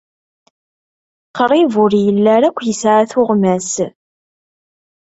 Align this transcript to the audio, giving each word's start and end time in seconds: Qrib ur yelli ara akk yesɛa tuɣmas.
Qrib 1.37 1.71
ur 1.83 1.91
yelli 2.03 2.29
ara 2.35 2.47
akk 2.51 2.59
yesɛa 2.67 3.03
tuɣmas. 3.11 3.71